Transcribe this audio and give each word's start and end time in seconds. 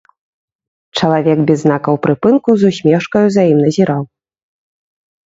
Чалавек 1.01 1.39
без 1.51 1.59
знакаў 1.65 1.99
прыпынку 2.05 2.49
з 2.63 2.71
усмешкаю 2.71 3.21
за 3.37 3.41
ім 3.51 3.59
назіраў. 3.67 4.01